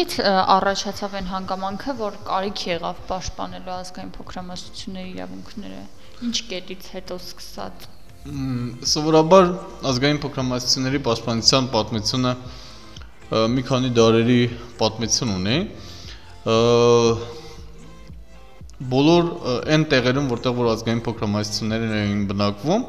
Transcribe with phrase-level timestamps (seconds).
[0.00, 5.80] ինչից առաջացավ այն հանգամանքը, որ կարիք եղավ պաշտպանելու ազգային փոքրամասնությունների իրավունքները։
[6.24, 7.84] Ինչ կետից հետո սկսած։
[8.92, 9.50] Սովորաբար
[9.90, 12.32] ազգային փոքրամասնությունների պաշտպանության պատմությունը
[13.56, 14.40] մի քանի դարերի
[14.80, 15.58] պատմություն ունի։
[18.90, 19.30] Բոլոր
[19.76, 22.88] այն տեղերում, որտեղ որ ազգային փոքրամասնություններ էին բնակվում,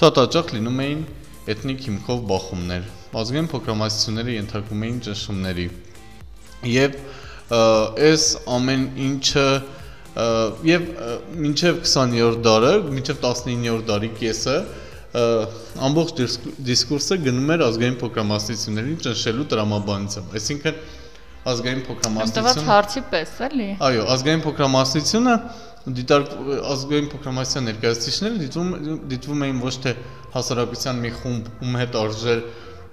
[0.00, 1.06] շատ հաճախ լինում էին
[1.52, 5.66] էթնիկ հիմքով բախումներ ազգային փոքրամասնությունները ենթարկվում էին ճնշումների
[6.68, 6.98] եւ
[7.52, 8.26] այս
[8.56, 9.46] ամեն ինչը
[10.68, 10.88] եւ
[11.42, 14.56] մինչեւ 20-րդ դարը, մինչեւ 19-րդ դարի կեսը
[15.12, 16.12] ամբողջ
[16.68, 20.78] դիսկուրսը գնում էր ազգային փոքրամասնություններին ճնշելու տրամաբանությամբ, այսինքն
[21.52, 25.36] ազգային փոքրամասնությունը Դրանց հարցի պես, էլի։ Այո, ազգային փոքրամասնությունը
[25.98, 26.34] դիտարկ
[26.72, 28.68] ազգային փոքրամասնության ներկայացուցիչները դիտվում
[29.12, 29.94] դիտվում էին ոչ թե
[30.32, 32.44] հասարակության մի խումբ, ում հետ արժեր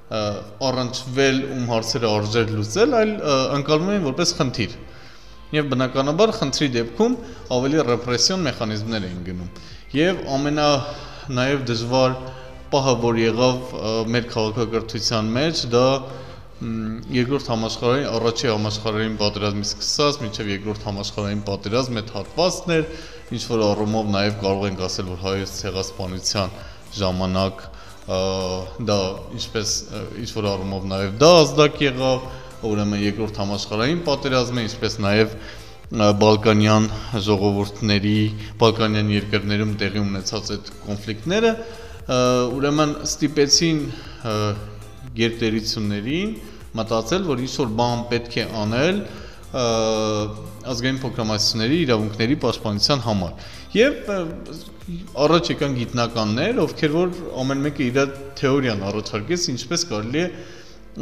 [0.10, 3.12] առնչվել, ում հարցերը արժեր լուծել, այլ
[3.60, 4.72] անցալվում էին որպես խնդիր։
[5.50, 7.14] Եվ բնականաբար խնդրի դեպքում
[7.56, 9.52] ավելի ռեպրեսիոն մեխանիզմներ էին գնում։
[9.98, 10.68] Եվ ամենա
[11.40, 12.18] նաև դժվար
[12.74, 13.72] պահը, որ եղավ
[14.14, 15.86] մեր քաղաքակրթության մեջ, դա
[16.60, 22.88] երկրորդ համաշխարհային առաջի համաշխարհային պատերազմից սկսած մինչև երկրորդ համաշխարհային պատերազմ այդ հատվածն էր,
[23.38, 26.58] ինչ որ առումով նաև կարող ենք ասել, որ հայոց ցեղասպանության
[27.00, 27.64] ժամանակ
[28.10, 29.00] դա
[29.38, 29.72] ինչպես
[30.18, 32.24] ինչ որ առումով նաև դա ազդակ եղավ,
[32.70, 35.36] ուրեմն երկրորդ համաշխարհային պատերազմը, ինչպես նաև
[36.24, 36.88] բալկանյան
[37.26, 38.18] ժողովուրդների,
[38.62, 41.54] բալկանյան երկրներում տեղի ունեցած այդ կոնֆլիկտները
[42.58, 43.80] ուրեմն ստիպեցին
[45.20, 46.36] գերտերություններին
[46.80, 49.02] մտածել, որ ինչ որ բան պետք է անել
[49.50, 53.48] ազգային փոքրամասնությունների իրավունքների պաշտպանության համար։
[53.80, 54.12] Եվ
[55.26, 58.00] առաջ եկան գիտնականներ, ովքեր որ ամեն մեկը իր
[58.40, 60.30] թեորիան առաջարկեց, ինչպես կարելի է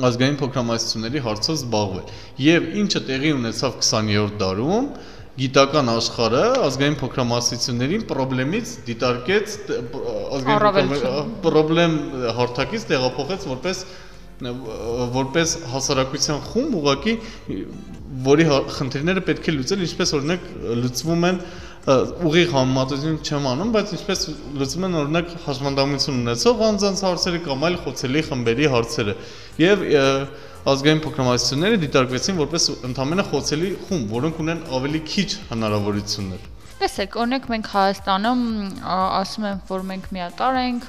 [0.07, 2.09] ազգային փոքրամասնությունների հարցով զբաղվել։
[2.47, 4.89] Եւ ինչը տեղի ունեցավ 20-րդ դարում,
[5.37, 9.55] գիտական աշխարհը ազգային փոքրամասնություններին խնդրեմից դիտարկեց
[10.37, 10.93] ազգային
[11.45, 11.97] խնդրեմ
[12.37, 13.83] հարթակից տեղափոխեց որպես
[14.37, 17.13] որպես հասարակության խումբ ուղակի
[18.27, 18.45] որի
[18.77, 20.45] խնդիրները պետք է լուծել ինչպես օրինակ
[20.81, 21.39] լուծվում են
[21.87, 24.23] ուղիղ համեմատություն չեմ անում, բայց ինչպես
[24.59, 29.15] լուծում են օրինակ հաշմանդամություն ունեցող անձանց հարցերը կամ այլ խոցելի խմբերի հարցերը։
[29.63, 29.85] Եվ
[30.67, 37.67] ազգային փոքրամասնությունները դիտարկվեցին որպես ընդամենը խոցելի խումբ, որոնք ունեն ավելի քիչ հնարավորություններ։ Տեսեք, օրինակ մենք
[37.73, 38.41] Հայաստանում
[38.93, 40.83] ասում ենք, որ մենք միատար ենք,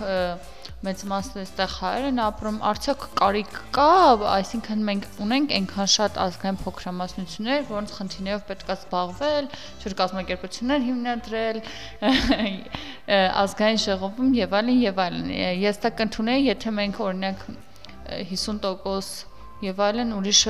[0.84, 3.86] մեծ մասը այստեղ հայեր են ապրում, արդյոք կարիք կա,
[4.34, 9.48] այսինքն մենք ունենք այնքան շատ ազգային փոքրամասնություններ, որոնց խնդիրներով պետք է զբաղվել,
[9.82, 11.62] ջուր կազմակերպություններ հիմնադրել,
[13.42, 15.32] ազգային ժողովում եւ այլն եւ այլն։
[15.64, 17.46] Ես դա կընդունեի, եթե մենք օրինակ
[18.28, 20.42] 50% եւ այլն ուրիշ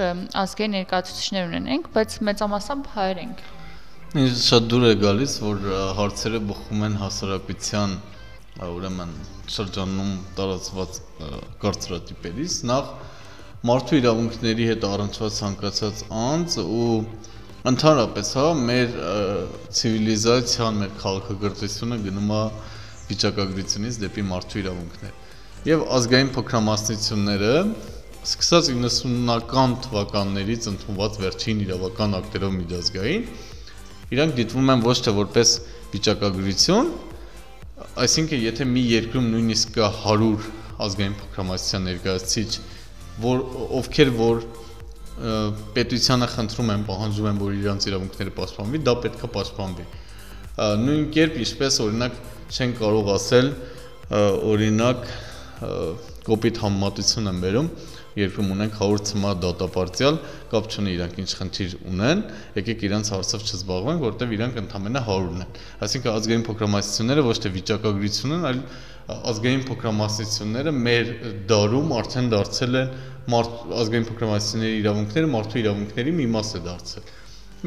[0.42, 3.46] ազգային ներկայացուցիչներ ունենենք, բայց մեծամասամբ հայեր ենք։
[4.16, 5.64] Ինձ շատ դուր է գալիս, որ
[5.98, 7.90] հարցերը բխում են հասարակության
[8.64, 9.10] ուրեմն
[9.52, 11.00] շրջանում տարածված
[11.64, 12.88] կարծրատիպերից նախ
[13.68, 16.88] մարդու իրավունքների հետ առնչված ցանկացած անձ ու
[17.68, 18.96] ընդհանրապես հա մեր
[19.76, 22.42] ցիվիլիզացիան, մեր քաղաքակրթությունը գնում է
[23.12, 27.52] վիճակագրությունից դեպի մարդու իրավունքներ։ Եվ ազգային փոքրամասնությունները
[28.28, 33.28] սկսած 90-ական թվականներից ընդունված վերջին իրավական ակտերով միջազգային
[34.14, 35.54] իրանք դիտվում են ոչ թե որպես
[35.92, 36.88] վիճակագրություն,
[37.78, 40.28] Այսինքն, եթե մի երկրում նույնիսկ կա 100
[40.82, 42.50] ազգային փոքրամասնության ներկայացուցիչ,
[43.22, 43.42] որ
[43.78, 44.40] ովքեր որ
[45.76, 49.86] պետությանը խնդրում են, պահանջում են, որ իրանց իրավունքները պաշտպանվի, դա պետքա պաշտպանվի։
[50.82, 52.20] Նույն կերպ, ինչպես օրինակ
[52.54, 53.50] չեն կարող ասել,
[54.54, 55.08] օրինակ
[56.28, 57.72] կոպիտ համեմատություն եմ վերում,
[58.18, 60.18] երկրում ունենք 100 ցմա դատապարտյալ,
[60.52, 62.22] կապ չունի իրանք ինչ խնդիր ունեն,
[62.58, 65.58] եկեք իրանց հարցով չզբաղվենք, որտեվ իրանք ընդամենը 100-ն են։
[65.88, 68.62] Այսինքն ազգային փոքրամասնությունները ոչ թե վիճակագրություն են, այլ
[69.08, 71.12] ազգային փոքրամասնությունները մեր
[71.48, 72.90] դարում արդեն դարձել են
[73.32, 77.08] մարդ ազգային փոքրամասնությունների իրավունքները մարդու իրավունքների մի մաս է դարձել։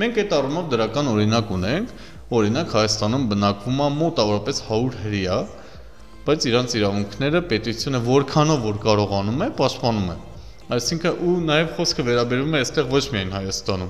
[0.01, 1.95] Մենք այդ առումով դրական օրինակ ունենք,
[2.31, 5.39] օրինակ Հայաստանում բնակվում է մոտավորապես 100 հրեա,
[6.27, 10.30] բայց իրանց իրավունքները պետությունը որքանով որ կարողանում է, պաշտպանում է։
[10.71, 13.89] Այսինքն ու նաև խոսքը վերաբերում է այստեղ ոչ միայն Հայաստանում։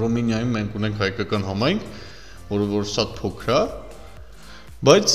[0.00, 1.86] Ռումինիայում մենք ունենք հայկական համայնք,
[2.50, 3.60] որը որ շատ փոքր է,
[4.90, 5.14] բայց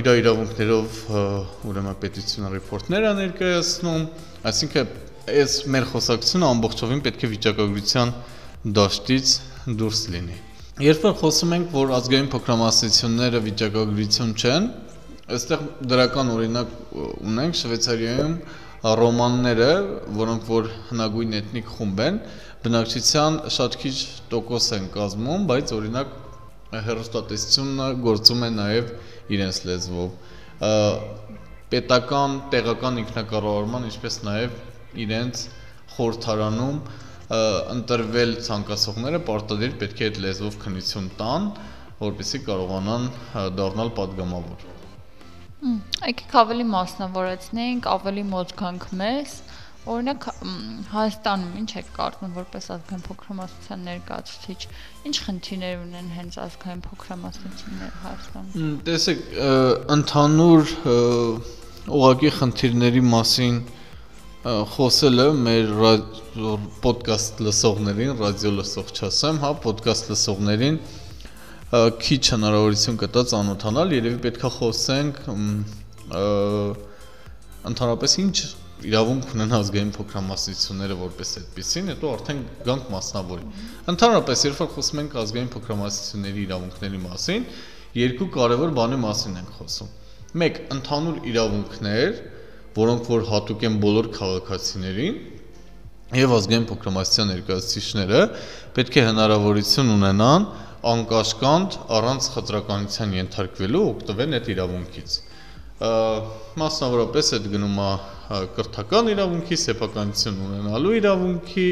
[0.00, 0.96] իր իրավունքներով
[1.68, 4.06] ուրեմն պետությունը ռեպորտներ է ներկայացնում,
[4.48, 4.96] այսինքն
[5.32, 8.16] այս մեր խոսակցությունը ամբողջովին պետք է վիճակագրության
[8.80, 9.36] դաշտից
[9.82, 10.40] դուրս լինի։
[10.82, 14.68] Երբ որ խոսում ենք, որ ազգային փոքրամասնությունները վիճակագրություն չեն,
[15.36, 16.76] այստեղ դրական օրինակ
[17.32, 18.36] ունենք Շվեյցարիայում
[18.82, 19.70] ռոմանները,
[20.18, 22.16] որոնք որ հնագույն էթնիկ խումբ են,
[22.64, 23.94] բնակչության շատ քիչ
[24.32, 26.16] տոկոս են կազմում, բայց օրինակ
[26.88, 28.90] հերոստատեսությունը գործում է նաև
[29.36, 30.10] իրենց լեզվով։
[31.72, 34.58] Պետական տեղական ինքնակառավարման, ինչպես նաև
[35.06, 35.46] իրենց
[35.94, 36.82] խորհրդարանում
[37.76, 41.48] ընտրվել ցանկացողները պարտադիր պետք է այդ լեզվով քննություն տան,
[42.02, 43.08] որպեսզի կարողանան
[43.62, 44.81] դառնալ падգամավոր։
[45.62, 49.34] Եկեք ավելի մասնավորեցնենք, ավելի մոտ գանք մեզ։
[49.92, 50.24] Օրինակ
[50.92, 54.58] Հայաստանում ինչ եք կարծում որպես ազգային փոքրամասնության ներկայացուցիչ,
[55.10, 59.24] ինչ խնդիրներ ունեն հենց ազգային փոքրամասնությունները Հայաստանում։ Տեսեք,
[59.96, 60.74] ընդհանուր
[61.98, 63.58] ուղակի խնդիրների մասին
[64.42, 65.72] խոսելը մեր
[66.82, 70.78] ոդկաստ լսողներին, ռադիո լսող չասեմ, հա, ոդկաստ լսողներին
[71.72, 75.20] քիչ հնարավորություն կտա ծանոթանալ, երևի պետքա խոսենք
[77.72, 78.34] ընդհանրապես ինչ
[78.82, 83.46] իրավունք ունեն ազգային փոքրամասնությունները որպես այդպեսին, հետո արդեն գանք մասնավորի։
[83.92, 87.46] Ընդհանրապես, երբ որ խոսում ենք ազգային փոքրամասնությունների իրավունքների մասին,
[88.02, 89.92] երկու կարևոր բանի մասին ենք խոսում։
[90.42, 92.20] Մեկ, ընդհանուր իրավունքներ,
[92.82, 95.16] որոնք որ հատուկ են բոլոր քաղաքացիներին,
[96.12, 98.20] եւ ազգային փոքրամասնության ներկայացուցիչները
[98.76, 100.42] պետք է հնարավորություն ունենան
[100.82, 105.18] անկաշկանդ առանց խտրականության ենթարկվելու օգտվեն այդ իրավունքից
[106.62, 107.90] մասնավորապես այդ գնում է
[108.56, 111.68] կրթական իրավունքի, սեփականություն ունենալու իրավունքի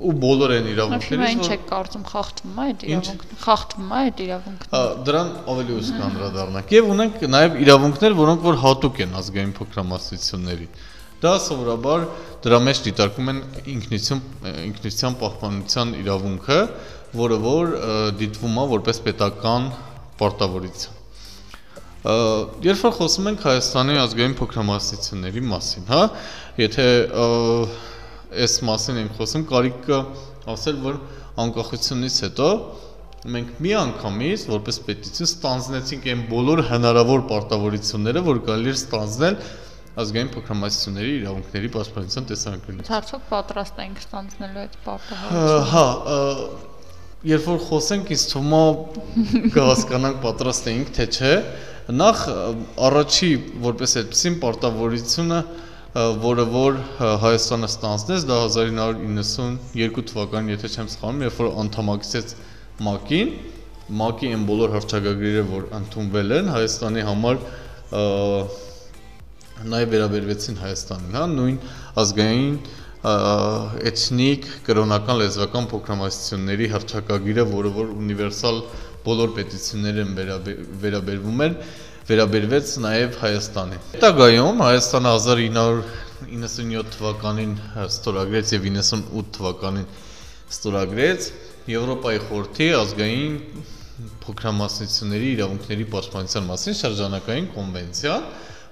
[0.00, 4.22] ու բոլոր այն իրավունքներից որ ինչ է կարծում խախտվում է այդ իրավունքը խախտվում է այդ
[4.24, 10.68] իրավունքը դրան ավելի ուշ կանդրադառնանք եւ ունենք նաեւ իրավունքներ որոնք որ հատուկ են ազգային փոքրամասնությունների
[11.24, 12.06] դա սովորաբար
[12.44, 13.42] դրա մեջ դիտարկում են
[13.74, 14.22] ինքնություն
[14.68, 16.62] ինքնության պահպանության իրավունքը
[17.20, 17.76] որը որ
[18.22, 19.68] դիտվում է որպես պետական
[20.20, 20.98] պարտավորություն
[22.00, 25.98] Երբ որ խոսում ենք Հայաստանի ազգային փոքրամասնությունների մասին, հա,
[26.62, 26.86] եթե
[28.40, 29.98] այս մասին ենք խոսում, կարիք կա
[30.54, 30.96] ասել, որ
[31.44, 32.48] անկախությունից հետո
[33.36, 39.36] մենք մի անգամից որպես պետություն ստանձնեցինք այն բոլոր հնարավոր պարտավորությունները, որ կարելի էր ստանձնել
[40.00, 45.86] ազգային փոքրամասնությունների իրավունքների պաշտպանության տեսանկյունից։ Արդյոք պատրաստ ենք ստանձնելու այդ պարտավորությունը։ Հա,
[47.30, 51.34] երբ որ խոսենք, ինձ թվում է կհասկանանք պատրաստ ենք, թե չէ,
[51.90, 52.20] Նախ
[52.86, 53.28] առաջի
[53.64, 55.38] որպես այդպեսին պարտավորությունը
[56.22, 56.76] որը որ
[57.24, 62.34] Հայաստանը ստանձնեց դա 1992 թվականին, եթե չեմ սխալվում, երբ որ անդամակցեց
[62.78, 63.32] ՄԱԿ-ին,
[63.90, 67.42] ՄԱԿ-ի այն բոլոր հռչակագրերը, որ ընդունվել են Հայաստանի համար
[69.68, 71.58] նաև վերաբերվեցին Հայաստանին, հա, նույն
[72.00, 72.54] ազգային
[73.90, 78.60] էթնիկ, կրոնական, լեզվական փոքրամասնությունների հռչակագիրը, որը որ ունիվերսալ
[79.06, 80.04] բոլոր պետությունները
[80.84, 81.56] վերաբերվում են,
[82.10, 87.52] վերաբերվեց նաև Հայաստանին։ Հետագայում Հայաստանը 1997 թվականին
[87.86, 89.86] ստորագրեց եւ 98 թվականին
[90.50, 91.20] ստորագրեց
[91.70, 93.34] Եվրոպայի խորհրդի ազգային
[94.24, 98.14] փոքրամասնությունների իրավունքների պաշտպանության մասին շրջանակային կոնվենցիա,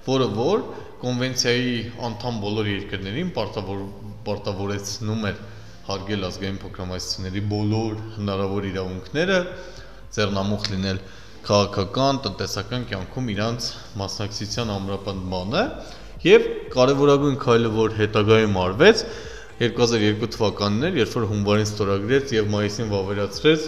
[0.09, 0.65] որը որ
[1.03, 1.73] կոնվենցիայի
[2.09, 3.83] անդամ բոլոր երկրներին պարտավոր
[4.29, 5.39] պարտավորեցնում էր
[5.89, 9.39] հարգել ազգային փոքրամասնությունների բոլոր հնարավոր իրավունքները,
[10.17, 10.99] ձեռնամուխ լինել
[11.49, 13.69] քաղաքական, տնտեսական կյանքում իրանց
[14.00, 15.62] մասնակցության ամրապնդմանը
[16.29, 19.05] եւ կարեւորագույն քայլը, որ հետագայում արվեց
[19.62, 23.65] 2002 թվականն էր, երբ որ հունվարին ստորագրեց եւ մայիսին վավերացրեց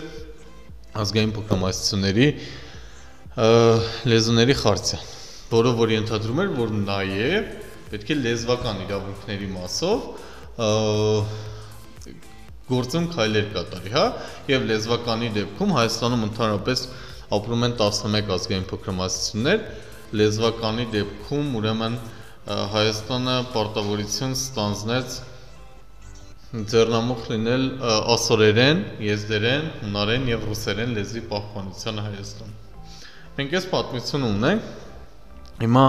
[1.01, 2.29] ազգային փոքրամասնությունների
[4.11, 5.01] լեզուների խարտիա,
[5.51, 7.49] որը որ ենթադրում էր, որ նաեւ
[7.91, 10.05] պետք է լեզվական իրավունքների մասով
[12.71, 14.05] գործում քայլեր կատարի, հա,
[14.51, 16.83] եւ լեզվականի դեպքում Հայաստանում ընդհանրապես
[17.35, 19.65] ապրում են 11 ազգային փոքրամասնություններ,
[20.21, 21.97] լեզվականի դեպքում ուրեմն
[22.51, 25.19] Հայաստանը պարտավորություն ստանձնեց
[26.51, 27.67] ձեռնամուխ լինել
[28.15, 32.57] ասորերեն, եզդերեն, հունարեն եւ ռուսերեն լեզվի պահպանությանը Հայաստանում։
[33.39, 34.73] Մենք այս պատմությունը ունենք։
[35.61, 35.85] Հիմա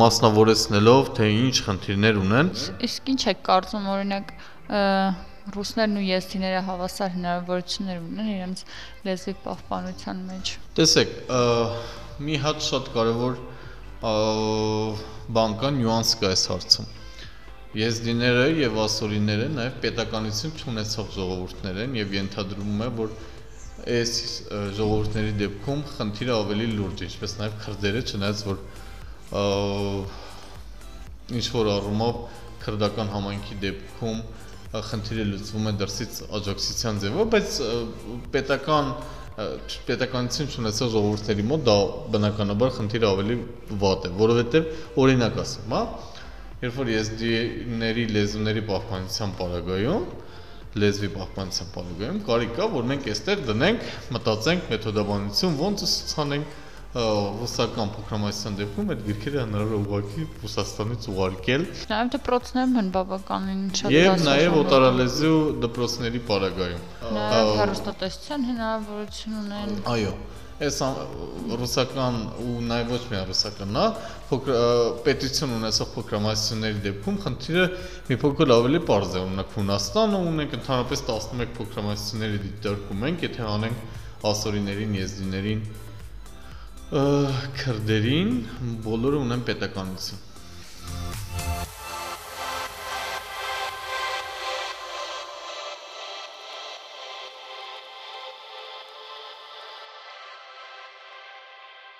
[0.00, 2.52] մասնավորեցնելով թե ինչ խնդիրներ ունեն։
[2.86, 4.30] Իսկ ինչ է կարծում օրինակ
[5.50, 8.62] ռուսներն ու եզդիները հավասար հնարավորություններ ունեն իրենց
[9.08, 11.12] լեզվի պահպանության մեջ։ Տեսեք,
[12.24, 13.38] մի հատ շատ կարևոր
[15.36, 16.88] բան կա, նյուանս կա այս հարցում։
[17.80, 23.12] Եզդիները եւ ասորիները նաեւ պետականություն չունեցող ժողովուրդներ են եւ ենթադրվում է, որ
[23.80, 24.12] այս
[24.76, 28.60] ժողովուրդների դեպքում խնդիրը ավելի լուրջ է, ինչպես նաեւ քրդերը, չնայած որ
[31.40, 32.20] ինչ որ առումով
[32.64, 34.20] քրդական համայնքի դեպքում
[34.90, 37.56] խնդիրը լուծվում է դրսից աջակցության ձևով, բայց
[38.34, 38.92] պետական
[39.88, 41.76] պետականություն ունեցող ժողովուրդների մոտ դա
[42.14, 43.36] բնականաբար խնդիրը ավելի
[43.80, 44.66] վատ է, որովհետև
[45.00, 45.82] օրինակ ասեմ, հա,
[46.60, 50.04] երբ որ եզդիների լեզուների պահպանության պարագայում
[50.78, 53.86] լեզվի պահպանության պարագայում կարիք կա, որ մենք այստեղ դնենք,
[54.16, 56.58] մտածենք մեթոդաբանություն, ոնց է ցանենք
[56.90, 63.94] ռուսական փոքրամասնության դեպքում այդ գրքերը հնարավոր է ուղղակի Ռուսաստանից ուղարկել։ Նաև դպրոցներում են բավականին շատ
[63.94, 65.36] Եվ նաև օտարալեզու
[65.66, 66.82] դպրոցների պարագայում։
[67.14, 70.14] Նաև հեռուստատեսության հնարավորություն ունեն։ Այո,
[70.60, 70.78] այս
[71.60, 73.84] ռուսական ու նաև ոչ միայն ռուսական, նա
[75.06, 77.64] պետություն ունեցող փոքրամասնությունների դեպքում խնդիրը
[78.10, 84.24] մի փոքր ավելի པարզ է, օրինակ Հունաստանը ունենք ընդհանրապես 11 փոքրամասնությունների դիտարկում ենք, եթե անենք
[84.30, 85.62] ասորիներին, եզդիներին,
[87.60, 88.34] քրդերին
[88.84, 90.26] բոլորը ունեն պետականություն